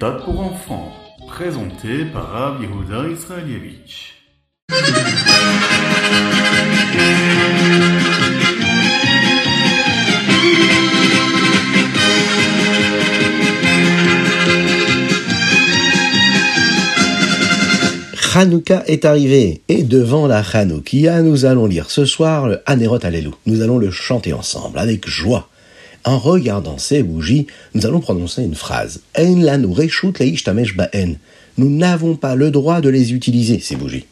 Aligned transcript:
méthode 0.00 0.24
pour 0.24 0.40
enfants, 0.40 0.92
présenté 1.28 2.06
par 2.06 2.30
Rav 2.30 2.62
Yehuda 2.62 3.06
Israelievich. 3.10 4.14
Hanouka 18.34 18.84
est 18.86 19.04
arrivé 19.04 19.60
et 19.68 19.82
devant 19.82 20.26
la 20.26 20.38
Hanoukia, 20.38 21.20
nous 21.20 21.44
allons 21.44 21.66
lire 21.66 21.90
ce 21.90 22.06
soir 22.06 22.48
le 22.48 22.60
Hanerot 22.64 23.04
Alelu. 23.04 23.30
Nous 23.44 23.60
allons 23.60 23.76
le 23.76 23.90
chanter 23.90 24.32
ensemble 24.32 24.78
avec 24.78 25.06
joie. 25.06 25.50
En 26.04 26.18
regardant 26.18 26.78
ces 26.78 27.02
bougies, 27.02 27.46
nous 27.74 27.86
allons 27.86 28.00
prononcer 28.00 28.42
une 28.42 28.54
phrase. 28.54 29.02
Nous 31.58 31.70
n'avons 31.70 32.16
pas 32.16 32.34
le 32.34 32.50
droit 32.50 32.80
de 32.80 32.88
les 32.88 33.12
utiliser, 33.12 33.60
ces 33.60 33.76
bougies. 33.76 34.06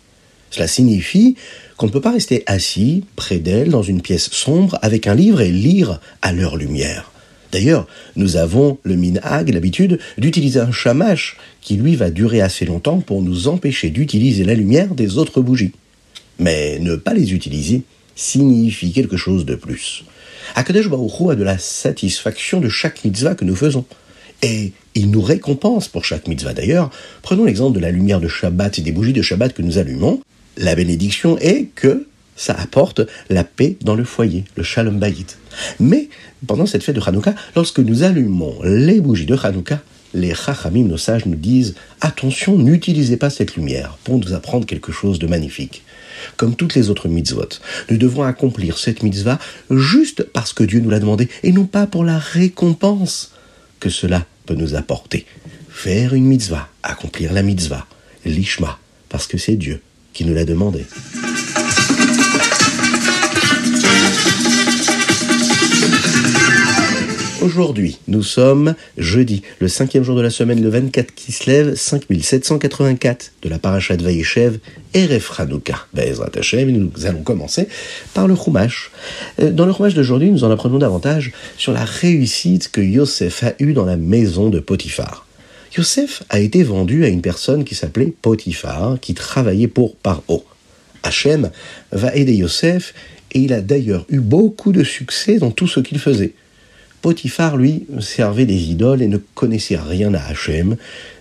Cela 0.51 0.66
signifie 0.66 1.37
qu'on 1.77 1.87
ne 1.87 1.93
peut 1.93 2.01
pas 2.01 2.12
rester 2.12 2.43
assis 2.46 3.05
près 3.16 3.38
d'elles 3.38 3.70
dans 3.70 3.82
une 3.82 4.02
pièce 4.02 4.30
sombre 4.30 4.79
avec 4.82 5.06
un 5.06 5.15
livre 5.15 5.41
et 5.41 5.51
lire 5.51 6.01
à 6.23 6.32
leur 6.32 6.56
lumière. 6.56 7.10
D'ailleurs, 7.52 7.87
nous 8.16 8.37
avons 8.37 8.79
le 8.82 8.96
minhag, 8.96 9.48
l'habitude 9.48 9.98
d'utiliser 10.18 10.60
un 10.60 10.73
shamash 10.73 11.38
qui 11.62 11.77
lui 11.77 11.96
va 11.96 12.10
durer 12.10 12.43
assez 12.43 12.66
longtemps 12.66 13.01
pour 13.01 13.23
nous 13.23 13.48
empêcher 13.48 13.88
d'utiliser 13.88 14.45
la 14.45 14.55
lumière 14.55 14.95
des 14.95 15.16
autres 15.16 15.41
bougies. 15.41 15.73
Mais 16.38 16.79
ne 16.80 16.96
pas 16.96 17.15
les 17.15 17.32
utiliser 17.32 17.82
signifie 18.19 18.93
quelque 18.93 19.17
chose 19.17 19.47
de 19.47 19.55
plus. 19.55 20.05
Akadosh 20.55 20.89
Baruch 20.89 21.31
a 21.31 21.35
de 21.37 21.45
la 21.45 21.57
satisfaction 21.57 22.60
de 22.60 22.69
chaque 22.69 23.05
mitzvah 23.05 23.35
que 23.35 23.45
nous 23.45 23.57
faisons. 23.57 23.85
Et 24.43 24.73
il 24.95 25.10
nous 25.10 25.23
récompense 25.23 25.88
pour 25.88 26.05
chaque 26.05 26.29
mitzvah. 26.29 26.52
D'ailleurs, 26.52 26.91
prenons 27.23 27.45
l'exemple 27.45 27.77
de 27.77 27.80
la 27.80 27.91
lumière 27.91 28.21
de 28.21 28.29
Shabbat 28.29 28.79
et 28.79 28.83
des 28.83 28.93
bougies 28.93 29.13
de 29.13 29.23
Shabbat 29.23 29.52
que 29.52 29.63
nous 29.63 29.79
allumons. 29.79 30.21
La 30.57 30.75
bénédiction 30.75 31.38
est 31.38 31.66
que 31.75 32.07
ça 32.37 32.55
apporte 32.55 33.01
la 33.30 33.45
paix 33.45 33.77
dans 33.80 33.95
le 33.95 34.05
foyer, 34.05 34.45
le 34.57 34.63
shalom 34.63 34.99
bayit. 34.99 35.27
Mais 35.80 36.09
pendant 36.47 36.66
cette 36.66 36.85
fête 36.85 36.97
de 36.97 37.01
Hanouka, 37.05 37.35
lorsque 37.57 37.80
nous 37.80 38.05
allumons 38.05 38.55
les 38.65 39.01
bougies 39.01 39.27
de 39.27 39.37
Hanouka, 39.41 39.80
les 40.15 40.35
chachamim, 40.35 40.85
nos 40.85 40.99
sages, 40.99 41.27
nous 41.27 41.37
disent 41.37 41.75
attention, 42.01 42.57
n'utilisez 42.57 43.16
pas 43.16 43.30
cette 43.30 43.57
lumière 43.57 43.99
pour 44.05 44.19
nous 44.19 44.32
apprendre 44.32 44.66
quelque 44.66 44.93
chose 44.93 45.19
de 45.19 45.27
magnifique. 45.27 45.82
Comme 46.37 46.57
toutes 46.57 46.74
les 46.74 46.91
autres 46.91 47.09
mitzvot, 47.09 47.49
nous 47.91 47.97
devons 47.97 48.23
accomplir 48.23 48.79
cette 48.79 49.02
mitzvah 49.02 49.38
juste 49.71 50.25
parce 50.33 50.52
que 50.52 50.65
Dieu 50.65 50.80
nous 50.80 50.91
l'a 50.91 51.01
demandé 51.01 51.29
et 51.43 51.52
non 51.52 51.65
pas 51.65 51.87
pour 51.87 52.05
la 52.05 52.19
récompense 52.19 53.33
que 53.80 53.91
cela 53.91 54.27
peut 54.47 54.55
nous 54.55 54.75
apporter. 54.75 55.27
Faire 55.69 56.15
une 56.15 56.25
mitzvah, 56.25 56.69
accomplir 56.83 57.33
la 57.33 57.43
mitzvah, 57.43 57.87
l'ishma, 58.25 58.79
parce 59.09 59.27
que 59.27 59.38
c'est 59.38 59.57
Dieu 59.57 59.80
qui 60.13 60.25
nous 60.25 60.35
l'a 60.35 60.45
demandé. 60.45 60.85
Aujourd'hui, 67.49 67.97
nous 68.09 68.22
sommes 68.22 68.75
jeudi, 68.99 69.41
le 69.59 69.69
cinquième 69.69 70.04
jour 70.04 70.15
de 70.15 70.21
la 70.21 70.28
semaine, 70.28 70.62
le 70.62 70.69
24 70.69 71.15
qui 71.15 71.32
se 71.32 71.49
lève, 71.49 71.75
5784 71.75 73.32
de 73.41 73.49
la 73.49 73.59
parachat 73.59 73.97
Vayeshev, 73.97 74.59
Eref 74.93 75.41
Hanouka. 75.41 75.87
Bezrat 75.94 76.32
Hashem, 76.37 76.71
nous 76.71 77.06
allons 77.06 77.22
commencer 77.22 77.66
par 78.12 78.28
le 78.28 78.37
Chumash. 78.37 78.91
Euh, 79.41 79.50
Dans 79.50 79.65
le 79.65 79.72
Chumash 79.72 79.94
d'aujourd'hui, 79.94 80.31
nous 80.31 80.44
en 80.44 80.50
apprenons 80.50 80.76
davantage 80.76 81.32
sur 81.56 81.72
la 81.72 81.87
réussite 81.87 82.71
que 82.71 82.82
Yosef 82.82 83.43
a 83.43 83.54
eue 83.60 83.72
dans 83.72 83.87
la 83.87 83.97
maison 83.97 84.50
de 84.50 84.60
Potiphar. 84.60 85.26
Yosef 85.75 86.25
a 86.28 86.41
été 86.41 86.62
vendu 86.62 87.06
à 87.06 87.09
une 87.09 87.22
personne 87.22 87.65
qui 87.65 87.75
s'appelait 87.75 88.12
Potiphar, 88.20 89.00
qui 89.00 89.15
travaillait 89.15 89.69
pour 89.69 89.97
Paro. 89.97 90.44
Hachem 91.03 91.50
va 91.92 92.15
aider 92.15 92.34
Yosef 92.34 92.92
et 93.32 93.38
il 93.38 93.54
a 93.54 93.62
d'ailleurs 93.62 94.04
eu 94.10 94.20
beaucoup 94.20 94.70
de 94.70 94.84
succès 94.84 95.38
dans 95.38 95.50
tout 95.50 95.66
ce 95.66 95.80
qu'il 95.80 95.98
faisait. 95.98 96.34
Potiphar, 97.03 97.56
lui, 97.56 97.86
servait 98.00 98.47
des 98.47 98.70
idoles 98.70 99.03
et 99.03 99.09
ne 99.09 99.19
connaissait 99.19 99.76
rien 99.76 100.12
à 100.14 100.20
Hachem, 100.20 100.76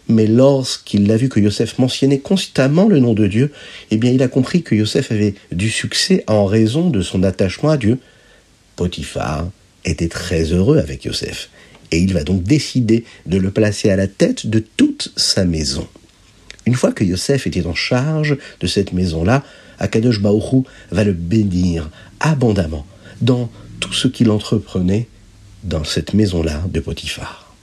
mais 0.10 0.26
lorsqu'il 0.26 1.12
a 1.12 1.18
vu 1.18 1.30
que 1.30 1.40
Yosef 1.40 1.78
mentionnait 1.78 2.20
constamment 2.20 2.88
le 2.88 3.00
nom 3.00 3.14
de 3.14 3.28
Dieu, 3.28 3.52
eh 3.92 3.98
bien 3.98 4.12
il 4.12 4.24
a 4.24 4.28
compris 4.28 4.64
que 4.64 4.74
Yosef 4.74 5.12
avait 5.12 5.36
du 5.52 5.70
succès 5.70 6.24
en 6.28 6.46
raison 6.46 6.90
de 6.90 7.02
son 7.02 7.24
attachement 7.24 7.70
à 7.70 7.78
Dieu. 7.78 8.00
Potiphar 8.76 9.50
était 9.86 10.08
très 10.08 10.46
heureux 10.46 10.78
avec 10.78 11.06
Yosef, 11.06 11.50
et 11.92 12.00
il 12.00 12.14
va 12.14 12.24
donc 12.24 12.44
décider 12.44 13.04
de 13.26 13.38
le 13.38 13.52
placer 13.52 13.90
à 13.90 13.96
la 13.96 14.08
tête 14.08 14.48
de 14.48 14.60
toute 14.60 15.12
sa 15.16 15.46
maison. 15.46 15.88
Une 16.66 16.76
fois 16.76 16.92
que 16.92 17.04
Yosef 17.04 17.48
était 17.48 17.66
en 17.66 17.76
charge 17.76 18.38
de 18.60 18.68
cette 18.68 18.94
maison-là, 18.94 19.44
Akadosh 19.80 20.22
Baoru 20.22 20.64
va 20.92 21.04
le 21.04 21.14
bénir 21.14 21.90
abondamment 22.20 22.86
dans 23.22 23.50
tout 23.80 23.94
ce 23.94 24.08
qu'il 24.08 24.32
entreprenait 24.32 25.08
dans 25.64 25.84
cette 25.84 26.14
maison-là 26.14 26.64
de 26.70 26.80
Potiphar. 26.80 27.54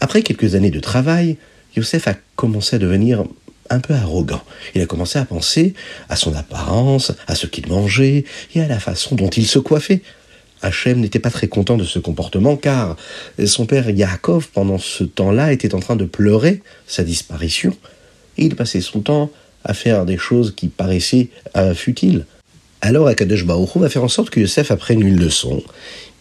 Après 0.00 0.22
quelques 0.22 0.54
années 0.54 0.70
de 0.70 0.80
travail, 0.80 1.36
Yosef 1.76 2.08
a 2.08 2.14
commencé 2.36 2.76
à 2.76 2.78
devenir 2.78 3.24
un 3.70 3.80
peu 3.80 3.94
arrogant. 3.94 4.42
Il 4.74 4.80
a 4.80 4.86
commencé 4.86 5.18
à 5.18 5.24
penser 5.24 5.74
à 6.08 6.16
son 6.16 6.34
apparence, 6.34 7.12
à 7.26 7.34
ce 7.34 7.46
qu'il 7.46 7.68
mangeait 7.68 8.24
et 8.54 8.60
à 8.62 8.68
la 8.68 8.80
façon 8.80 9.14
dont 9.14 9.28
il 9.28 9.46
se 9.46 9.58
coiffait. 9.58 10.02
Hachem 10.62 11.00
n'était 11.00 11.18
pas 11.18 11.30
très 11.30 11.48
content 11.48 11.76
de 11.76 11.84
ce 11.84 11.98
comportement 11.98 12.56
car 12.56 12.96
son 13.46 13.66
père 13.66 13.90
Yaakov, 13.90 14.48
pendant 14.48 14.78
ce 14.78 15.04
temps-là, 15.04 15.52
était 15.52 15.74
en 15.74 15.80
train 15.80 15.96
de 15.96 16.04
pleurer 16.04 16.62
sa 16.86 17.04
disparition. 17.04 17.76
Il 18.36 18.56
passait 18.56 18.80
son 18.80 19.00
temps 19.00 19.30
à 19.64 19.74
faire 19.74 20.06
des 20.06 20.16
choses 20.16 20.54
qui 20.54 20.68
paraissaient 20.68 21.28
futiles. 21.74 22.24
Alors 22.80 23.08
Akadosh 23.08 23.44
Baruch 23.44 23.76
va 23.76 23.88
faire 23.88 24.04
en 24.04 24.08
sorte 24.08 24.30
que 24.30 24.38
Yosef 24.38 24.70
apprenne 24.70 25.00
une 25.00 25.18
leçon 25.18 25.62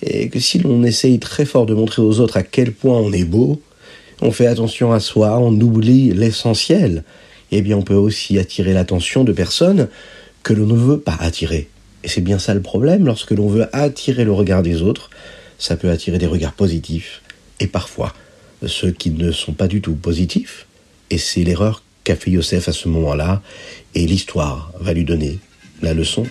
et 0.02 0.30
que 0.30 0.40
si 0.40 0.60
l'on 0.60 0.84
essaye 0.84 1.20
très 1.20 1.46
fort 1.46 1.66
de 1.66 1.76
montrer 1.76 2.02
aux 2.02 2.20
autres 2.20 2.38
à 2.38 2.44
quel 2.44 2.72
point 2.72 2.98
on 2.98 3.12
est 3.14 3.26
beau, 3.26 3.62
on 4.22 4.32
fait 4.32 4.48
attention 4.48 4.92
à 4.92 5.00
soi, 5.00 5.38
on 5.38 5.54
oublie 5.60 6.12
l'essentiel, 6.12 7.04
eh 7.52 7.62
bien 7.62 7.78
on 7.78 7.84
peut 7.84 7.94
aussi 7.94 8.40
attirer 8.40 8.74
l'attention 8.74 9.24
de 9.24 9.32
personnes 9.32 9.88
que 10.42 10.54
l'on 10.54 10.66
ne 10.66 10.76
veut 10.76 11.00
pas 11.00 11.18
attirer. 11.20 11.68
Et 12.04 12.08
c'est 12.08 12.22
bien 12.22 12.40
ça 12.40 12.54
le 12.54 12.62
problème, 12.62 13.06
lorsque 13.06 13.32
l'on 13.32 13.48
veut 13.48 13.68
attirer 13.74 14.24
le 14.24 14.34
regard 14.34 14.64
des 14.64 14.82
autres, 14.82 15.10
ça 15.60 15.78
peut 15.78 15.90
attirer 15.90 16.18
des 16.18 16.28
regards 16.28 16.54
positifs, 16.54 17.22
et 17.60 17.68
parfois 17.68 18.14
ceux 18.66 18.92
qui 18.92 19.12
ne 19.12 19.32
sont 19.32 19.54
pas 19.54 19.68
du 19.68 19.82
tout 19.82 19.94
positifs, 19.94 20.66
et 21.10 21.18
c'est 21.18 21.44
l'erreur 21.44 21.84
qu'a 22.04 22.16
fait 22.16 22.32
Yosef 22.32 22.68
à 22.70 22.74
ce 22.74 22.88
moment-là, 22.88 23.42
et 23.94 24.06
l'histoire 24.08 24.72
va 24.80 24.94
lui 24.94 25.06
donner 25.06 25.40
la 25.82 25.94
leçon. 25.94 26.26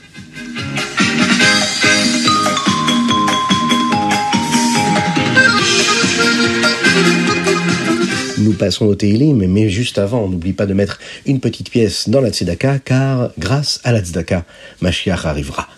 Nous 8.39 8.53
passons 8.53 8.87
au 8.87 8.95
Teilim, 8.95 9.47
mais 9.47 9.69
juste 9.69 9.99
avant, 9.99 10.21
on 10.21 10.29
n'oublie 10.29 10.53
pas 10.53 10.67
de 10.67 10.75
mettre 10.75 10.99
une 11.25 11.41
petite 11.41 11.71
pièce 11.71 12.09
dans 12.09 12.21
la 12.21 12.31
Tzedaka, 12.31 12.79
car 12.79 13.31
grâce 13.39 13.81
à 13.83 13.93
la 13.93 14.01
Tzedaka, 14.01 14.45
Mashiach 14.81 15.25
arrivera. 15.25 15.69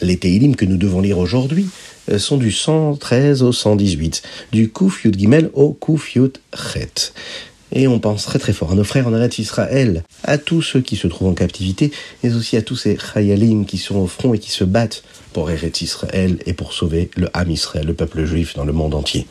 Les 0.00 0.16
Teilim 0.16 0.54
que 0.54 0.64
nous 0.64 0.76
devons 0.76 1.00
lire 1.00 1.18
aujourd'hui 1.18 1.66
sont 2.18 2.36
du 2.36 2.52
113 2.52 3.42
au 3.42 3.52
118, 3.52 4.22
du 4.52 4.70
Kuf 4.70 5.04
Yud 5.04 5.18
Gimel 5.18 5.50
au 5.54 5.72
Kuf 5.72 6.14
Yud 6.14 6.38
Chet. 6.54 7.12
Et 7.76 7.88
on 7.88 7.98
pense 7.98 8.24
très 8.24 8.38
très 8.38 8.52
fort 8.52 8.70
à 8.70 8.76
nos 8.76 8.84
frères 8.84 9.08
en 9.08 9.14
Eretz 9.14 9.40
Israël, 9.40 10.04
à 10.22 10.38
tous 10.38 10.62
ceux 10.62 10.80
qui 10.80 10.94
se 10.94 11.08
trouvent 11.08 11.28
en 11.28 11.34
captivité, 11.34 11.90
mais 12.22 12.32
aussi 12.34 12.56
à 12.56 12.62
tous 12.62 12.76
ces 12.76 12.96
Chayalim 12.96 13.66
qui 13.66 13.78
sont 13.78 13.96
au 13.96 14.06
front 14.06 14.32
et 14.32 14.38
qui 14.38 14.52
se 14.52 14.62
battent 14.62 15.02
pour 15.32 15.50
Eretz 15.50 15.82
Israël 15.82 16.38
et 16.46 16.52
pour 16.52 16.72
sauver 16.72 17.10
le 17.16 17.28
Ham 17.34 17.50
Israël, 17.50 17.84
le 17.84 17.94
peuple 17.94 18.24
juif 18.24 18.54
dans 18.54 18.64
le 18.64 18.72
monde 18.72 18.94
entier. 18.94 19.26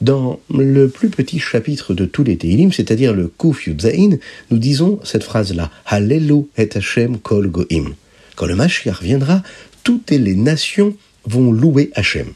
Dans 0.00 0.40
le 0.52 0.88
plus 0.88 1.10
petit 1.10 1.38
chapitre 1.38 1.94
de 1.94 2.06
tous 2.06 2.24
les 2.24 2.36
Teilim, 2.36 2.72
c'est-à-dire 2.72 3.14
le 3.14 3.28
Kuf 3.28 3.68
Yudzaïn, 3.68 4.18
nous 4.50 4.58
disons 4.58 4.98
cette 5.04 5.22
phrase-là 5.22 5.70
Hallelu 5.86 6.46
et 6.56 6.68
Hashem 6.74 7.18
kol 7.18 7.48
goim. 7.48 7.94
Quand 8.34 8.46
le 8.46 8.56
Mashiach 8.56 9.00
viendra, 9.00 9.44
toutes 9.84 10.10
les 10.10 10.34
nations 10.34 10.96
vont 11.24 11.52
louer 11.52 11.90
Hashem. 11.94 12.32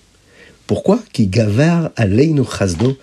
Pourquoi? 0.68 1.00
Qui 1.12 1.26
gavar 1.26 1.90
aleinu 1.96 2.42
chazdo 2.44 2.96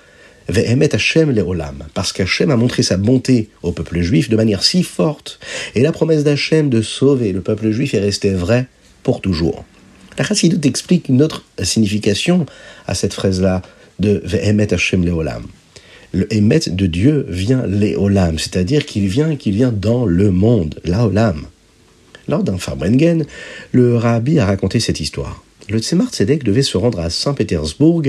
ve'emet 0.51 0.93
Hashem 0.93 1.31
le'olam. 1.31 1.83
Parce 1.93 2.13
qu'Hashem 2.13 2.51
a 2.51 2.55
montré 2.55 2.83
sa 2.83 2.97
bonté 2.97 3.49
au 3.63 3.71
peuple 3.71 4.01
juif 4.01 4.29
de 4.29 4.35
manière 4.35 4.63
si 4.63 4.83
forte, 4.83 5.39
et 5.73 5.81
la 5.81 5.91
promesse 5.91 6.23
d'Hashem 6.23 6.69
de 6.69 6.81
sauver 6.81 7.31
le 7.31 7.41
peuple 7.41 7.71
juif 7.71 7.93
est 7.93 7.99
restée 7.99 8.31
vraie 8.31 8.67
pour 9.03 9.21
toujours. 9.21 9.65
La 10.17 10.25
Chassidut 10.25 10.67
explique 10.67 11.09
une 11.09 11.21
autre 11.23 11.45
signification 11.63 12.45
à 12.85 12.93
cette 12.93 13.13
phrase-là 13.13 13.61
de 13.99 14.21
Ve'emet 14.23 14.73
Hashem 14.73 15.05
Leolam. 15.05 15.47
Le 16.13 16.31
Emet 16.33 16.59
de 16.67 16.87
Dieu 16.87 17.25
vient 17.29 17.65
Leolam, 17.65 18.37
c'est-à-dire 18.37 18.85
qu'il 18.85 19.07
vient, 19.07 19.37
qu'il 19.37 19.53
vient 19.53 19.71
dans 19.71 20.05
le 20.05 20.29
monde, 20.29 20.79
Laolam. 20.83 21.47
Lors 22.27 22.43
d'un 22.43 22.57
Farbrengen, 22.57 23.25
le 23.71 23.95
rabbi 23.95 24.37
a 24.37 24.45
raconté 24.45 24.81
cette 24.81 24.99
histoire. 24.99 25.41
Le 25.69 25.79
Tzemar 25.79 26.09
Tzedek 26.09 26.43
devait 26.43 26.61
se 26.61 26.77
rendre 26.77 26.99
à 26.99 27.09
Saint-Pétersbourg 27.09 28.03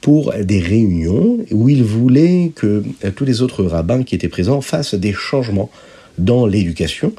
pour 0.00 0.32
des 0.32 0.60
réunions 0.60 1.38
où 1.50 1.68
il 1.68 1.82
voulait 1.82 2.52
que 2.54 2.82
tous 3.14 3.24
les 3.24 3.42
autres 3.42 3.64
rabbins 3.64 4.02
qui 4.02 4.14
étaient 4.14 4.28
présents 4.28 4.60
fassent 4.60 4.94
des 4.94 5.12
changements 5.12 5.70
dans 6.18 6.46
l'éducation 6.46 7.12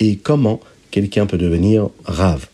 et 0.00 0.16
comment 0.16 0.60
quelqu'un 0.90 1.26
peut 1.26 1.38
devenir 1.38 1.90
rave. 2.04 2.46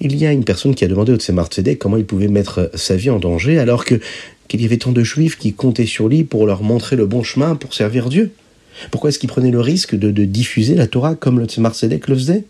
Il 0.00 0.16
y 0.16 0.26
a 0.26 0.32
une 0.32 0.44
personne 0.44 0.74
qui 0.74 0.84
a 0.84 0.88
demandé 0.88 1.12
au 1.12 1.16
Tzemar 1.16 1.46
Tzedek 1.46 1.78
comment 1.78 1.96
il 1.96 2.04
pouvait 2.04 2.28
mettre 2.28 2.70
sa 2.74 2.96
vie 2.96 3.10
en 3.10 3.18
danger 3.18 3.58
alors 3.58 3.84
que 3.84 4.00
qu'il 4.48 4.60
y 4.60 4.64
avait 4.64 4.76
tant 4.76 4.92
de 4.92 5.02
juifs 5.02 5.38
qui 5.38 5.54
comptaient 5.54 5.86
sur 5.86 6.08
lui 6.08 6.24
pour 6.24 6.46
leur 6.46 6.62
montrer 6.62 6.96
le 6.96 7.06
bon 7.06 7.22
chemin 7.22 7.54
pour 7.54 7.72
servir 7.72 8.08
Dieu. 8.08 8.32
Pourquoi 8.90 9.08
est-ce 9.08 9.18
qu'il 9.18 9.28
prenait 9.28 9.50
le 9.50 9.60
risque 9.60 9.94
de, 9.94 10.10
diffuser 10.24 10.74
la 10.74 10.86
Torah 10.86 11.14
comme 11.14 11.38
le 11.38 11.46
Tzemar 11.46 11.74
Tzedek 11.74 12.08
le 12.08 12.14
faisait? 12.16 12.44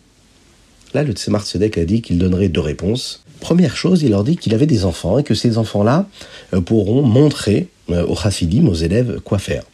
Là, 0.94 1.04
le 1.04 1.12
Tzemar 1.12 1.44
Tzedek 1.44 1.78
a 1.78 1.84
dit 1.84 2.02
qu'il 2.02 2.18
donnerait 2.18 2.48
deux 2.48 2.60
réponses. 2.60 3.24
Première 3.40 3.76
chose, 3.76 4.02
il 4.02 4.10
leur 4.10 4.24
dit 4.24 4.36
qu'il 4.36 4.54
avait 4.54 4.66
des 4.66 4.84
enfants 4.84 5.18
et 5.18 5.24
que 5.24 5.34
ces 5.34 5.58
enfants-là 5.58 6.06
euh, 6.54 6.60
pourront 6.60 7.02
montrer 7.02 7.68
euh, 7.90 8.06
aux 8.06 8.14
chassidim, 8.14 8.66
aux 8.68 8.74
élèves, 8.74 9.20
quoi 9.24 9.38
faire. 9.38 9.64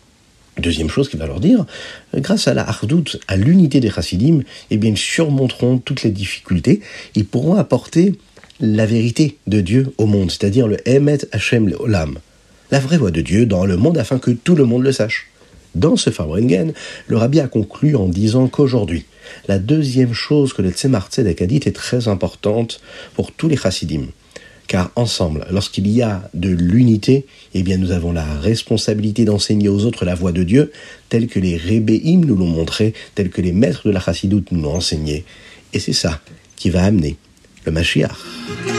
Deuxième 0.59 0.88
chose 0.88 1.09
qu'il 1.09 1.19
va 1.19 1.26
leur 1.26 1.41
dire, 1.41 1.67
euh, 2.15 2.20
grâce 2.20 2.49
à 2.49 2.55
la 2.55 2.69
hardout, 2.69 3.19
à 3.26 3.37
l'unité 3.37 3.81
des 3.81 3.91
chassidim, 3.91 4.43
eh 4.70 4.76
bien, 4.76 4.91
ils 4.91 4.99
surmonteront 4.99 5.79
toutes 5.79 6.03
les 6.03 6.11
difficultés, 6.11 6.81
ils 7.15 7.26
pourront 7.26 7.55
apporter 7.55 8.14
la 8.61 8.87
vérité 8.87 9.38
de 9.47 9.61
Dieu 9.61 9.93
au 9.99 10.06
monde, 10.06 10.31
c'est-à-dire 10.31 10.67
le 10.67 10.76
Emet 10.88 11.19
Hashem 11.32 11.73
Olam, 11.79 12.19
la 12.71 12.81
vraie 12.81 12.99
voix 12.99 13.11
de 13.11 13.21
Dieu 13.21 13.47
dans 13.47 13.67
le 13.67 13.76
monde 13.76 13.99
afin 13.99 14.19
que 14.19 14.31
tout 14.31 14.55
le 14.55 14.64
monde 14.64 14.82
le 14.82 14.93
sache. 14.93 15.29
Dans 15.75 15.97
ce 15.97 16.11
Farbrengen, 16.11 16.73
le 17.06 17.17
rabbi 17.17 17.41
a 17.41 17.47
conclu 17.47 17.94
en 17.94 18.09
disant 18.09 18.49
qu'aujourd'hui, 18.49 19.05
la 19.47 19.59
deuxième 19.59 20.13
chose 20.13 20.53
que 20.53 20.63
le 20.63 20.71
Tzemar 20.71 21.09
Tzedek 21.09 21.43
a 21.43 21.47
dite 21.47 21.67
est 21.67 21.73
très 21.73 22.09
importante 22.09 22.81
pour 23.15 23.33
tous 23.33 23.49
les 23.49 23.57
chassidim. 23.57 24.07
Car 24.67 24.91
ensemble, 24.97 25.47
lorsqu'il 25.51 25.89
y 25.89 26.03
a 26.03 26.29
de 26.35 26.51
l'unité, 26.51 27.25
eh 27.55 27.63
bien 27.63 27.79
nous 27.79 27.91
avons 27.91 28.13
la 28.13 28.27
responsabilité 28.35 29.25
d'enseigner 29.25 29.71
aux 29.71 29.87
autres 29.87 30.05
la 30.05 30.15
voix 30.15 30.33
de 30.33 30.45
Dieu, 30.45 30.73
telle 31.09 31.27
que 31.27 31.41
les 31.41 31.57
Rébéim 31.57 32.21
nous 32.27 32.37
l'ont 32.37 32.47
montré, 32.47 32.93
telle 33.15 33.31
que 33.31 33.41
les 33.41 33.53
maîtres 33.53 33.87
de 33.87 33.93
la 33.93 34.01
chassidoute 34.01 34.53
nous 34.53 34.61
l'ont 34.61 34.77
enseigné. 34.77 35.25
Et 35.73 35.79
c'est 35.79 35.95
ça 35.95 36.21
qui 36.57 36.69
va 36.69 36.85
amener 36.85 37.17
le 37.65 37.73
Mashiach. 37.73 38.78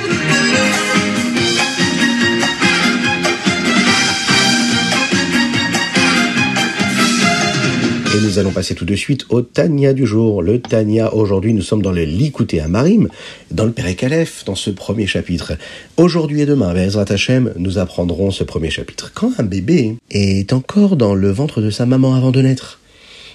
Et 8.11 8.21
nous 8.21 8.39
allons 8.39 8.51
passer 8.51 8.73
tout 8.73 8.85
de 8.85 8.95
suite 8.95 9.27
au 9.29 9.43
Tania 9.43 9.93
du 9.93 10.07
jour. 10.07 10.41
Le 10.41 10.59
Tania, 10.59 11.13
aujourd'hui, 11.13 11.53
nous 11.53 11.61
sommes 11.61 11.83
dans 11.83 11.91
le 11.91 12.03
Likouté 12.05 12.59
Amarim, 12.59 13.07
dans 13.51 13.65
le 13.65 13.71
Pérek 13.71 14.03
Aleph, 14.03 14.45
dans 14.45 14.55
ce 14.55 14.71
premier 14.71 15.05
chapitre. 15.05 15.53
Aujourd'hui 15.95 16.41
et 16.41 16.47
demain, 16.47 16.75
Ezrat 16.75 17.05
Hashem, 17.07 17.53
nous 17.57 17.77
apprendrons 17.77 18.31
ce 18.31 18.43
premier 18.43 18.71
chapitre. 18.71 19.11
Quand 19.13 19.31
un 19.37 19.43
bébé 19.43 19.97
est 20.09 20.53
encore 20.53 20.95
dans 20.95 21.13
le 21.13 21.29
ventre 21.29 21.61
de 21.61 21.69
sa 21.69 21.85
maman 21.85 22.15
avant 22.15 22.31
de 22.31 22.41
naître, 22.41 22.79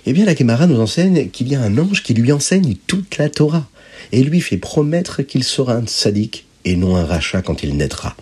eh 0.07 0.13
bien, 0.13 0.25
la 0.25 0.35
Gemara 0.35 0.67
nous 0.67 0.81
enseigne 0.81 1.29
qu'il 1.29 1.47
y 1.47 1.55
a 1.55 1.61
un 1.61 1.79
ange 1.79 2.03
qui 2.03 2.13
lui 2.13 2.33
enseigne 2.33 2.75
toute 2.89 3.17
la 3.19 3.29
Torah 3.29 3.69
et 4.11 4.25
lui 4.25 4.41
fait 4.41 4.57
promettre 4.57 5.23
qu'il 5.23 5.45
sera 5.45 5.75
un 5.75 5.87
sadique 5.87 6.47
et 6.65 6.75
non 6.75 6.97
un 6.97 7.05
rachat 7.05 7.43
quand 7.43 7.63
il 7.63 7.77
naîtra. 7.77 8.17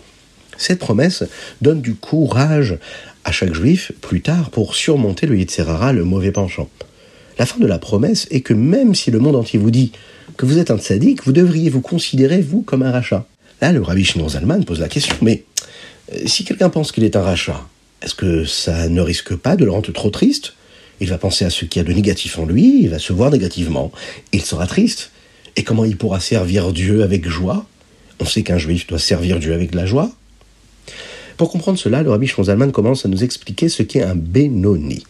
Cette 0.57 0.79
promesse 0.79 1.23
donne 1.61 1.81
du 1.81 1.95
courage 1.95 2.77
à 3.23 3.31
chaque 3.31 3.53
juif 3.53 3.91
plus 4.01 4.21
tard 4.21 4.49
pour 4.49 4.75
surmonter 4.75 5.27
le 5.27 5.37
Yitzhara, 5.37 5.93
le 5.93 6.03
mauvais 6.03 6.31
penchant. 6.31 6.69
La 7.39 7.45
fin 7.45 7.59
de 7.59 7.65
la 7.65 7.79
promesse 7.79 8.27
est 8.31 8.41
que 8.41 8.53
même 8.53 8.93
si 8.93 9.11
le 9.11 9.19
monde 9.19 9.35
entier 9.35 9.59
vous 9.59 9.71
dit 9.71 9.91
que 10.37 10.45
vous 10.45 10.57
êtes 10.57 10.71
un 10.71 10.77
tzaddik, 10.77 11.23
vous 11.23 11.31
devriez 11.31 11.69
vous 11.69 11.81
considérer, 11.81 12.41
vous, 12.41 12.61
comme 12.61 12.83
un 12.83 12.91
rachat. 12.91 13.25
Là, 13.61 13.71
le 13.71 13.81
rabbi 13.81 14.03
Shimon 14.03 14.29
Zalman 14.29 14.63
pose 14.65 14.79
la 14.79 14.89
question, 14.89 15.15
mais 15.21 15.43
euh, 16.13 16.19
si 16.25 16.43
quelqu'un 16.43 16.69
pense 16.69 16.91
qu'il 16.91 17.03
est 17.03 17.15
un 17.15 17.21
rachat, 17.21 17.67
est-ce 18.01 18.15
que 18.15 18.45
ça 18.45 18.89
ne 18.89 19.01
risque 19.01 19.35
pas 19.35 19.55
de 19.55 19.65
le 19.65 19.71
rendre 19.71 19.91
trop 19.91 20.09
triste? 20.09 20.53
Il 20.99 21.09
va 21.09 21.17
penser 21.17 21.45
à 21.45 21.49
ce 21.49 21.65
qu'il 21.65 21.81
y 21.81 21.85
a 21.85 21.87
de 21.87 21.93
négatif 21.93 22.37
en 22.37 22.45
lui, 22.45 22.83
il 22.83 22.89
va 22.89 22.99
se 22.99 23.13
voir 23.13 23.31
négativement, 23.31 23.91
il 24.31 24.41
sera 24.41 24.67
triste. 24.67 25.11
Et 25.55 25.63
comment 25.63 25.85
il 25.85 25.97
pourra 25.97 26.19
servir 26.19 26.73
Dieu 26.73 27.03
avec 27.03 27.27
joie? 27.27 27.65
On 28.19 28.25
sait 28.25 28.43
qu'un 28.43 28.57
juif 28.57 28.87
doit 28.87 28.99
servir 28.99 29.39
Dieu 29.39 29.53
avec 29.53 29.71
de 29.71 29.77
la 29.77 29.85
joie. 29.85 30.11
Pour 31.43 31.51
comprendre 31.51 31.77
cela, 31.77 32.03
le 32.03 32.09
rabbi 32.09 32.31
Zalman 32.41 32.71
commence 32.71 33.05
à 33.05 33.09
nous 33.09 33.21
expliquer 33.21 33.67
ce 33.67 33.83
qu'est 33.83 34.01
un 34.01 34.15
Benoni. 34.15 35.03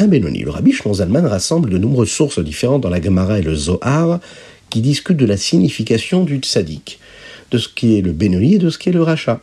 Un 0.00 0.08
Benoni. 0.08 0.40
Le 0.40 0.50
rabbi 0.50 0.74
Zalman 0.92 1.24
rassemble 1.24 1.70
de 1.70 1.78
nombreuses 1.78 2.10
sources 2.10 2.40
différentes 2.40 2.80
dans 2.80 2.90
la 2.90 3.00
Gemara 3.00 3.38
et 3.38 3.42
le 3.42 3.54
Zohar 3.54 4.18
qui 4.70 4.80
discutent 4.80 5.18
de 5.18 5.24
la 5.24 5.36
signification 5.36 6.24
du 6.24 6.38
tzaddik, 6.38 6.98
de 7.52 7.58
ce 7.58 7.68
qui 7.68 7.96
est 7.96 8.00
le 8.00 8.10
Benoni 8.10 8.54
et 8.54 8.58
de 8.58 8.70
ce 8.70 8.78
qui 8.78 8.88
est 8.88 8.92
le 8.92 9.04
rachat. 9.04 9.40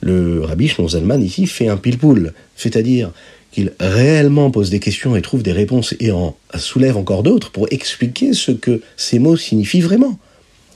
Le 0.00 0.40
rabbi 0.40 0.72
Zalman 0.88 1.20
ici 1.20 1.46
fait 1.46 1.68
un 1.68 1.76
pilpoul, 1.76 2.32
c'est-à-dire 2.56 3.10
qu'il 3.52 3.74
réellement 3.80 4.50
pose 4.50 4.70
des 4.70 4.80
questions 4.80 5.16
et 5.16 5.20
trouve 5.20 5.42
des 5.42 5.52
réponses 5.52 5.94
et 6.00 6.12
en 6.12 6.34
soulève 6.56 6.96
encore 6.96 7.22
d'autres 7.22 7.50
pour 7.50 7.66
expliquer 7.70 8.32
ce 8.32 8.52
que 8.52 8.80
ces 8.96 9.18
mots 9.18 9.36
signifient 9.36 9.82
vraiment. 9.82 10.18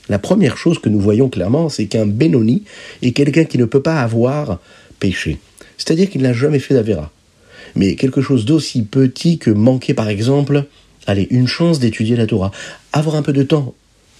La 0.08 0.18
première 0.18 0.56
chose 0.56 0.78
que 0.78 0.88
nous 0.88 1.00
voyons 1.00 1.28
clairement, 1.28 1.68
c'est 1.68 1.86
qu'un 1.86 2.06
Benoni 2.06 2.64
est 3.02 3.12
quelqu'un 3.12 3.44
qui 3.44 3.58
ne 3.58 3.64
peut 3.64 3.82
pas 3.82 4.00
avoir 4.00 4.58
péché. 4.98 5.38
C'est-à-dire 5.76 6.08
qu'il 6.08 6.22
n'a 6.22 6.32
jamais 6.32 6.58
fait 6.58 6.74
d'Avéra. 6.74 7.10
Mais 7.74 7.94
quelque 7.94 8.20
chose 8.22 8.44
d'aussi 8.44 8.82
petit 8.82 9.38
que 9.38 9.50
manquer, 9.50 9.94
par 9.94 10.08
exemple, 10.08 10.64
allez, 11.06 11.26
une 11.30 11.46
chance 11.46 11.78
d'étudier 11.78 12.16
la 12.16 12.26
Torah. 12.26 12.50
Avoir 12.92 13.16
un 13.16 13.22
peu 13.22 13.32
de 13.32 13.42
temps 13.42 13.74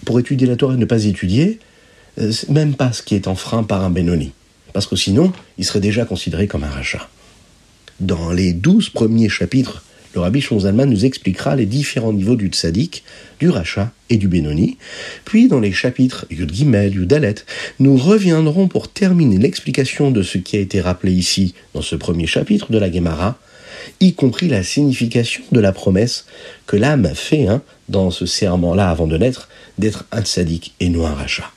pour 0.05 0.20
étudier 0.20 0.46
la 0.46 0.56
Torah 0.56 0.75
et 0.75 0.76
ne 0.76 0.85
pas 0.85 1.05
étudier, 1.05 1.58
euh, 2.20 2.32
même 2.49 2.75
pas 2.75 2.93
ce 2.93 3.02
qui 3.02 3.14
est 3.14 3.26
enfreint 3.26 3.62
par 3.62 3.82
un 3.82 3.90
Benoni. 3.90 4.32
Parce 4.73 4.87
que 4.87 4.96
sinon, 4.96 5.32
il 5.56 5.64
serait 5.64 5.81
déjà 5.81 6.05
considéré 6.05 6.46
comme 6.46 6.64
un 6.64 6.70
rachat. 6.70 7.08
Dans 8.00 8.31
les 8.31 8.52
douze 8.52 8.90
premiers 8.90 9.29
chapitres 9.29 9.82
le 10.14 10.20
rabbi 10.20 10.40
Shonzalman 10.40 10.87
nous 10.87 11.05
expliquera 11.05 11.56
les 11.56 11.66
différents 11.66 12.12
niveaux 12.12 12.37
du 12.37 12.49
tzaddik, 12.49 13.05
du 13.40 13.50
rachat 13.50 13.93
et 14.10 14.16
du 14.16 14.28
Benoni. 14.28 14.78
Puis, 15.25 15.49
dans 15.49 15.60
les 15.60 15.72
chapitres 15.72 16.26
Yud 16.31 16.52
Gimel, 16.52 16.94
Yud 16.94 17.43
nous 17.78 17.96
reviendrons 17.96 18.69
pour 18.69 18.88
terminer 18.88 19.38
l'explication 19.38 20.10
de 20.10 20.22
ce 20.22 20.38
qui 20.38 20.56
a 20.56 20.60
été 20.60 20.81
rappelé 20.81 21.12
ici 21.12 21.55
dans 21.75 21.82
ce 21.82 21.96
premier 21.96 22.26
chapitre 22.26 22.72
de 22.72 22.78
la 22.78 22.90
Gemara, 22.90 23.38
y 24.00 24.14
compris 24.14 24.49
la 24.49 24.62
signification 24.62 25.43
de 25.52 25.60
la 25.60 25.72
promesse 25.72 26.26
que 26.66 26.76
l'âme 26.76 27.11
fait 27.14 27.46
hein, 27.46 27.62
dans 27.88 28.11
ce 28.11 28.26
serment-là 28.26 28.90
avant 28.90 29.06
de 29.06 29.16
naître, 29.16 29.49
d'être 29.78 30.06
un 30.12 30.22
tzaddik 30.22 30.75
et 30.81 30.88
non 30.88 31.06
un 31.06 31.14
rachat. 31.14 31.50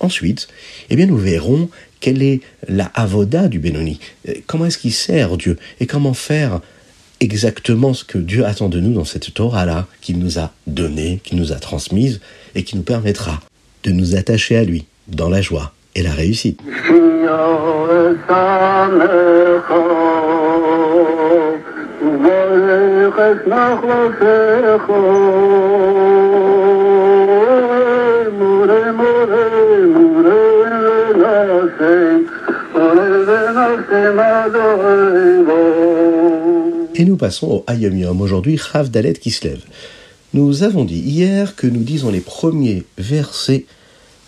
Ensuite, 0.00 0.48
eh 0.90 0.96
bien, 0.96 1.06
nous 1.06 1.18
verrons 1.18 1.68
quelle 2.00 2.22
est 2.22 2.40
la 2.68 2.86
avoda 2.94 3.48
du 3.48 3.58
Benoni, 3.58 3.98
comment 4.46 4.66
est-ce 4.66 4.78
qu'il 4.78 4.92
sert 4.92 5.36
Dieu 5.36 5.58
et 5.80 5.86
comment 5.86 6.14
faire 6.14 6.60
exactement 7.20 7.94
ce 7.94 8.04
que 8.04 8.18
Dieu 8.18 8.44
attend 8.44 8.68
de 8.68 8.80
nous 8.80 8.92
dans 8.92 9.04
cette 9.04 9.32
Torah-là, 9.32 9.86
qu'il 10.00 10.18
nous 10.18 10.38
a 10.38 10.52
donnée, 10.66 11.20
qu'il 11.24 11.38
nous 11.38 11.52
a 11.52 11.56
transmise, 11.56 12.20
et 12.54 12.62
qui 12.62 12.76
nous 12.76 12.82
permettra 12.82 13.40
de 13.84 13.90
nous 13.90 14.16
attacher 14.16 14.56
à 14.56 14.64
lui 14.64 14.86
dans 15.08 15.28
la 15.28 15.40
joie 15.40 15.72
et 15.94 16.02
la 16.02 16.12
réussite. 16.12 16.60
Et 36.98 37.04
nous 37.04 37.18
passons 37.18 37.46
au 37.48 37.64
Ayom 37.66 38.22
aujourd'hui, 38.22 38.56
Chav 38.56 38.90
Dalet 38.90 39.12
qui 39.12 39.30
se 39.30 39.46
lève. 39.46 39.60
Nous 40.32 40.62
avons 40.62 40.86
dit 40.86 40.98
hier 40.98 41.54
que 41.54 41.66
nous 41.66 41.82
disons 41.82 42.10
les 42.10 42.20
premiers 42.20 42.84
versets 42.96 43.66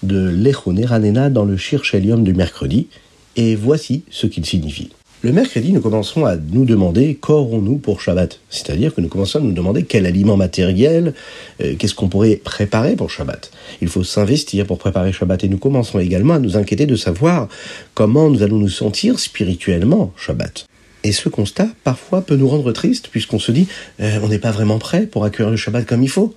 de 0.02 0.28
l'Echo 0.28 0.74
Neranena 0.74 1.30
dans 1.30 1.46
le 1.46 1.56
Shir 1.56 1.82
Shelium 1.82 2.24
du 2.24 2.34
mercredi, 2.34 2.88
et 3.36 3.56
voici 3.56 4.02
ce 4.10 4.26
qu'ils 4.26 4.44
signifient. 4.44 4.90
Le 5.22 5.32
mercredi, 5.32 5.72
nous 5.72 5.80
commencerons 5.80 6.26
à 6.26 6.36
nous 6.36 6.66
demander 6.66 7.14
qu'aurons-nous 7.14 7.78
pour 7.78 8.02
Shabbat? 8.02 8.38
C'est-à-dire 8.50 8.94
que 8.94 9.00
nous 9.00 9.08
commençons 9.08 9.38
à 9.38 9.42
nous 9.42 9.52
demander 9.52 9.84
quel 9.84 10.04
aliment 10.04 10.36
matériel, 10.36 11.14
euh, 11.62 11.74
qu'est-ce 11.78 11.94
qu'on 11.94 12.10
pourrait 12.10 12.36
préparer 12.36 12.96
pour 12.96 13.10
Shabbat. 13.10 13.50
Il 13.80 13.88
faut 13.88 14.04
s'investir 14.04 14.66
pour 14.66 14.76
préparer 14.76 15.10
Shabbat 15.12 15.42
et 15.42 15.48
nous 15.48 15.56
commencerons 15.56 16.00
également 16.00 16.34
à 16.34 16.38
nous 16.38 16.58
inquiéter 16.58 16.84
de 16.84 16.96
savoir 16.96 17.48
comment 17.94 18.28
nous 18.28 18.42
allons 18.42 18.58
nous 18.58 18.68
sentir 18.68 19.18
spirituellement 19.18 20.12
Shabbat. 20.18 20.66
Et 21.04 21.12
ce 21.12 21.28
constat, 21.28 21.68
parfois, 21.84 22.22
peut 22.22 22.36
nous 22.36 22.48
rendre 22.48 22.72
tristes, 22.72 23.08
puisqu'on 23.08 23.38
se 23.38 23.52
dit, 23.52 23.68
euh, 24.00 24.18
on 24.22 24.28
n'est 24.28 24.38
pas 24.38 24.50
vraiment 24.50 24.78
prêt 24.78 25.06
pour 25.06 25.24
accueillir 25.24 25.50
le 25.50 25.56
Shabbat 25.56 25.86
comme 25.86 26.02
il 26.02 26.10
faut. 26.10 26.34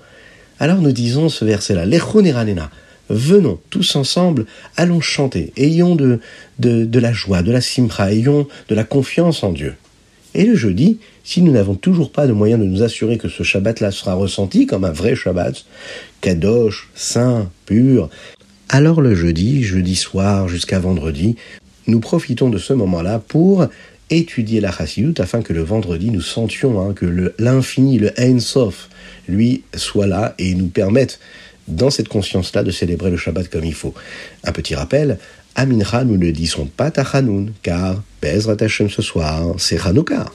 Alors 0.59 0.79
nous 0.79 0.91
disons 0.91 1.29
ce 1.29 1.43
verset-là, 1.43 1.85
Ranena. 1.99 2.69
Venons 3.09 3.59
tous 3.69 3.95
ensemble, 3.95 4.45
allons 4.77 5.01
chanter, 5.01 5.51
ayons 5.57 5.95
de, 5.95 6.19
de, 6.59 6.85
de 6.85 6.99
la 6.99 7.11
joie, 7.11 7.41
de 7.41 7.51
la 7.51 7.59
simra, 7.59 8.11
ayons 8.11 8.47
de 8.69 8.75
la 8.75 8.83
confiance 8.83 9.43
en 9.43 9.51
Dieu. 9.51 9.73
Et 10.33 10.45
le 10.45 10.55
jeudi, 10.55 10.99
si 11.23 11.41
nous 11.41 11.51
n'avons 11.51 11.75
toujours 11.75 12.11
pas 12.11 12.25
de 12.25 12.31
moyen 12.31 12.57
de 12.57 12.63
nous 12.63 12.83
assurer 12.83 13.17
que 13.17 13.27
ce 13.27 13.43
Shabbat-là 13.43 13.91
sera 13.91 14.13
ressenti 14.13 14.65
comme 14.65 14.85
un 14.85 14.91
vrai 14.91 15.15
Shabbat, 15.15 15.65
kadosh, 16.21 16.89
saint, 16.95 17.49
pur, 17.65 18.09
Alors 18.69 19.01
le 19.01 19.13
jeudi, 19.13 19.63
jeudi 19.63 19.95
soir 19.95 20.47
jusqu'à 20.47 20.79
vendredi, 20.79 21.35
nous 21.87 21.99
profitons 21.99 22.49
de 22.49 22.57
ce 22.57 22.71
moment-là 22.71 23.19
pour 23.19 23.67
étudier 24.11 24.59
la 24.59 24.71
chassidut 24.71 25.19
afin 25.19 25.41
que 25.41 25.53
le 25.53 25.63
vendredi 25.63 26.11
nous 26.11 26.21
sentions 26.21 26.81
hein, 26.81 26.93
que 26.93 27.33
l'infini, 27.39 27.97
le 27.97 28.11
Ein 28.19 28.39
Sof, 28.39 28.89
lui 29.27 29.63
soit 29.73 30.07
là 30.07 30.35
et 30.37 30.53
nous 30.53 30.67
permette 30.67 31.19
dans 31.67 31.89
cette 31.89 32.09
conscience-là 32.09 32.63
de 32.63 32.71
célébrer 32.71 33.09
le 33.09 33.17
Shabbat 33.17 33.49
comme 33.49 33.63
il 33.63 33.73
faut. 33.73 33.93
Un 34.43 34.51
petit 34.51 34.75
rappel, 34.75 35.17
à 35.55 35.65
Mincha, 35.65 36.03
nous 36.03 36.17
ne 36.17 36.31
disons 36.31 36.65
pas 36.65 36.91
Tachanoun, 36.91 37.53
car 37.63 38.01
Bezrat 38.21 38.57
Hashem 38.59 38.89
ce 38.89 39.01
soir, 39.01 39.55
c'est 39.57 39.79
Hanouka. 39.85 40.25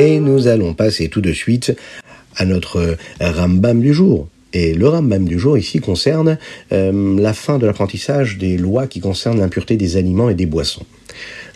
Et 0.00 0.18
nous 0.18 0.48
allons 0.48 0.72
passer 0.72 1.10
tout 1.10 1.20
de 1.20 1.30
suite 1.30 1.76
à 2.34 2.46
notre 2.46 2.96
Rambam 3.20 3.82
du 3.82 3.92
jour. 3.92 4.28
Et 4.54 4.72
le 4.72 4.88
Rambam 4.88 5.26
du 5.26 5.38
jour 5.38 5.58
ici 5.58 5.78
concerne 5.78 6.38
euh, 6.72 7.20
la 7.20 7.34
fin 7.34 7.58
de 7.58 7.66
l'apprentissage 7.66 8.38
des 8.38 8.56
lois 8.56 8.86
qui 8.86 9.00
concernent 9.00 9.40
l'impureté 9.40 9.76
des 9.76 9.98
aliments 9.98 10.30
et 10.30 10.34
des 10.34 10.46
boissons. 10.46 10.86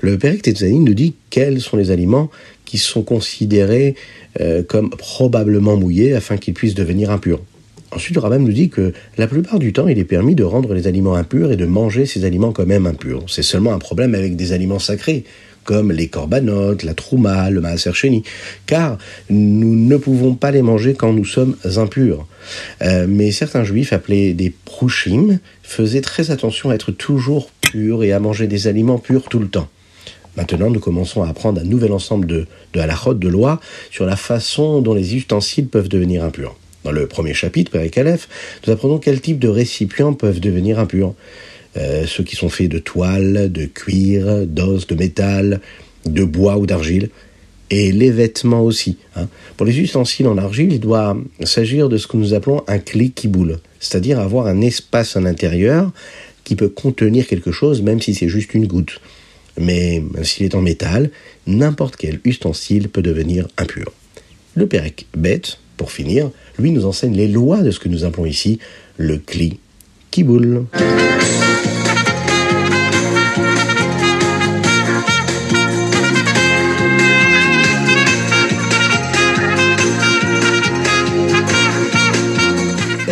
Le 0.03 0.19
Tetzanin 0.19 0.81
nous 0.81 0.93
dit 0.93 1.15
quels 1.31 1.63
sont 1.63 1.79
les 1.79 1.91
aliments 1.91 2.31
qui 2.67 2.77
sont 2.77 3.01
considérés 3.01 3.95
euh, 4.43 4.63
comme 4.63 4.91
probablement 4.91 5.79
mouillés 5.79 6.13
afin 6.13 6.37
qu'ils 6.37 6.53
puissent 6.53 6.75
devenir 6.75 7.11
impurs. 7.11 7.41
Ensuite, 7.93 8.17
le 8.17 8.21
Rambam 8.21 8.43
nous 8.43 8.53
dit 8.53 8.69
que 8.69 8.93
la 9.17 9.27
plupart 9.27 9.59
du 9.59 9.73
temps, 9.73 9.89
il 9.89 9.99
est 9.99 10.05
permis 10.05 10.35
de 10.35 10.45
rendre 10.45 10.75
les 10.75 10.87
aliments 10.87 11.15
impurs 11.15 11.51
et 11.51 11.57
de 11.57 11.65
manger 11.65 12.05
ces 12.05 12.27
aliments 12.27 12.53
quand 12.53 12.67
même 12.67 12.85
impurs. 12.87 13.25
C'est 13.27 13.43
seulement 13.43 13.73
un 13.73 13.79
problème 13.79 14.15
avec 14.15 14.37
des 14.37 14.53
aliments 14.53 14.79
sacrés, 14.79 15.25
comme 15.65 15.93
les 15.93 16.09
corbanotes, 16.09 16.83
la 16.83 16.95
trouma, 16.95 17.51
le 17.51 17.61
maaser 17.61 17.91
car 18.67 18.99
nous 19.31 19.75
ne 19.75 19.97
pouvons 19.97 20.35
pas 20.35 20.51
les 20.51 20.63
manger 20.63 20.95
quand 20.95 21.13
nous 21.13 21.25
sommes 21.25 21.57
impurs. 21.77 22.27
Euh, 22.83 23.07
mais 23.09 23.33
certains 23.33 23.65
juifs, 23.65 23.93
appelés 23.93 24.35
des 24.35 24.53
prouchim, 24.65 25.39
faisaient 25.63 26.01
très 26.01 26.31
attention 26.31 26.71
à 26.71 26.75
être 26.75 26.93
toujours 26.93 27.51
purs 27.61 28.05
et 28.05 28.13
à 28.13 28.21
manger 28.21 28.47
des 28.47 28.67
aliments 28.67 28.99
purs 28.99 29.25
tout 29.29 29.39
le 29.39 29.49
temps. 29.49 29.69
Maintenant, 30.37 30.69
nous 30.69 30.81
commençons 30.81 31.23
à 31.23 31.29
apprendre 31.29 31.61
un 31.61 31.65
nouvel 31.65 31.93
ensemble 31.93 32.27
de, 32.27 32.47
de 32.73 32.81
halachot, 32.81 33.15
de 33.15 33.29
lois, 33.29 33.61
sur 33.91 34.05
la 34.05 34.17
façon 34.17 34.81
dont 34.83 34.95
les 34.95 35.15
ustensiles 35.15 35.69
peuvent 35.69 35.89
devenir 35.89 36.25
impurs. 36.25 36.57
Dans 36.83 36.93
le 36.93 37.07
premier 37.07 37.33
chapitre, 37.33 37.71
Père 37.71 37.89
Aleph, 37.97 38.29
nous 38.67 38.73
apprenons 38.73 38.99
quel 38.99 39.21
type 39.21 39.39
de 39.39 39.49
récipients 39.49 40.13
peuvent 40.13 40.41
devenir 40.41 40.79
impurs. 40.79 41.15
Euh, 41.77 42.07
ceux 42.07 42.23
qui 42.23 42.37
sont 42.37 42.49
faits 42.49 42.71
de 42.71 42.79
toile, 42.79 43.51
de 43.51 43.67
cuir, 43.67 44.47
d'os, 44.47 44.87
de 44.87 44.95
métal, 44.95 45.61
de 46.07 46.25
bois 46.25 46.57
ou 46.57 46.67
d'argile, 46.67 47.11
et 47.71 47.91
les 47.91 48.11
vêtements 48.11 48.63
aussi. 48.63 48.99
Hein. 49.17 49.27
Pour 49.57 49.67
les 49.67 49.79
ustensiles 49.81 50.29
en 50.29 50.39
argile, 50.39 50.73
il 50.73 50.81
doit 50.81 51.17
s'agir 51.43 51.89
de 51.89 51.97
ce 51.97 52.07
que 52.07 52.17
nous 52.17 52.35
appelons 52.35 52.63
un 52.69 52.79
clé 52.79 53.09
qui 53.09 53.27
boule, 53.27 53.59
c'est-à-dire 53.81 54.21
avoir 54.21 54.47
un 54.47 54.61
espace 54.61 55.17
à 55.17 55.21
l'intérieur 55.21 55.91
qui 56.45 56.55
peut 56.57 56.69
contenir 56.69 57.27
quelque 57.27 57.51
chose, 57.51 57.83
même 57.83 58.01
si 58.01 58.15
c'est 58.15 58.29
juste 58.29 58.55
une 58.55 58.67
goutte. 58.67 59.01
Mais 59.59 60.03
s'il 60.23 60.45
est 60.45 60.55
en 60.55 60.63
métal, 60.63 61.11
n'importe 61.47 61.97
quel 61.97 62.21
ustensile 62.25 62.89
peut 62.89 63.03
devenir 63.03 63.49
impur. 63.57 63.93
Le 64.55 64.67
Pérec 64.67 65.07
bête, 65.17 65.59
pour 65.77 65.91
finir, 65.91 66.31
lui 66.59 66.71
nous 66.71 66.85
enseigne 66.85 67.17
les 67.17 67.29
lois 67.29 67.63
de 67.63 67.71
ce 67.71 67.81
que 67.81 67.89
nous 67.89 68.05
appelons 68.05 68.27
ici 68.27 68.59
le 68.97 69.19
cli 69.19 69.59
qui 70.11 70.23
boule. 70.23 70.67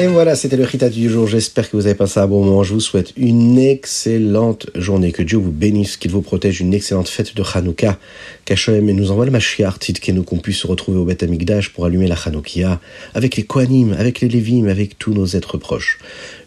Et 0.03 0.09
voilà, 0.09 0.35
c'était 0.35 0.57
le 0.57 0.65
Rita 0.65 0.89
du 0.89 1.09
jour. 1.09 1.29
J'espère 1.29 1.71
que 1.71 1.77
vous 1.77 1.87
avez 1.87 1.95
passé 1.95 2.19
un 2.19 2.27
bon 2.27 2.45
moment. 2.45 2.65
Je 2.65 2.75
vous 2.75 2.81
souhaite 2.81 3.13
une 3.17 3.57
excellente 3.57 4.67
journée. 4.75 5.13
Que 5.13 5.23
Dieu 5.23 5.39
vous 5.39 5.53
bénisse, 5.53 5.97
qu'il 5.97 6.11
vous 6.11 6.23
protège. 6.23 6.61
Une 6.61 6.75
excellente 6.75 7.09
fête 7.09 7.37
de 7.37 7.43
Hanouka. 7.55 7.97
Qu'Hachem 8.45 8.85
nous 8.91 9.13
envoie 9.13 9.27
le 9.27 9.31
Mashiach, 9.31 9.79
nous 10.09 10.25
qu'on 10.25 10.39
puisse 10.39 10.59
se 10.59 10.67
retrouver 10.67 10.99
au 10.99 11.05
Beth 11.05 11.23
Amikdash 11.23 11.73
pour 11.73 11.85
allumer 11.85 12.09
la 12.09 12.17
Hanoukia 12.17 12.81
avec 13.15 13.37
les 13.37 13.45
Kohanim, 13.45 13.95
avec 13.97 14.21
les 14.21 14.29
Lévim, 14.29 14.67
avec 14.67 14.99
tous 14.99 15.15
nos 15.15 15.25
êtres 15.25 15.57
proches. 15.57 16.01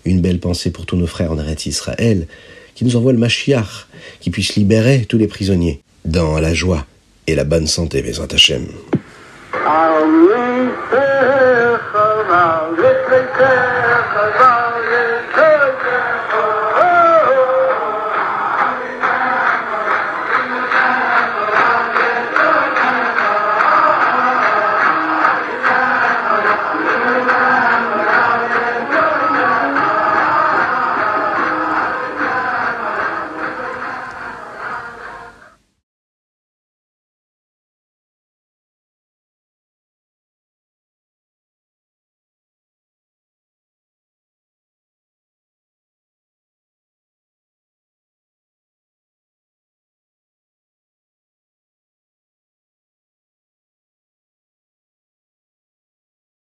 Une 0.04 0.20
belle 0.20 0.40
pensée 0.40 0.70
pour 0.70 0.86
tous 0.86 0.98
nos 0.98 1.08
frères 1.08 1.32
en 1.32 1.40
Eretz 1.40 1.66
Israël, 1.66 2.28
qui 2.76 2.84
nous 2.84 2.98
envoie 2.98 3.14
le 3.14 3.20
Mashiach, 3.20 3.88
qui 4.20 4.32
puisse 4.32 4.58
libérer 4.58 5.06
tous 5.08 5.18
les 5.18 5.28
prisonniers 5.28 5.80
dans 6.04 6.42
la 6.42 6.54
joie 6.54 6.86
et 7.26 7.36
la 7.36 7.46
bonne 7.46 7.68
santé, 7.68 8.02
Bezrat 8.02 8.28
Hashem. 8.34 8.66
Covington. 13.16 13.95